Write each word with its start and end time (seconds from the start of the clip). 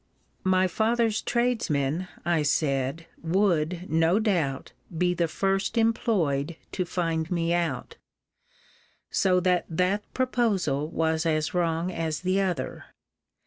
My 0.47 0.67
father's 0.67 1.21
tradesmen, 1.21 2.07
I 2.25 2.41
said, 2.41 3.05
would, 3.21 3.87
no 3.87 4.17
doubt, 4.17 4.71
be 4.97 5.13
the 5.13 5.27
first 5.27 5.77
employed 5.77 6.55
to 6.71 6.85
find 6.85 7.29
me 7.29 7.53
out. 7.53 7.97
So 9.11 9.39
that 9.41 9.67
that 9.69 10.11
proposal 10.15 10.87
was 10.89 11.27
as 11.27 11.53
wrong 11.53 11.91
as 11.91 12.21
the 12.21 12.41
other. 12.41 12.85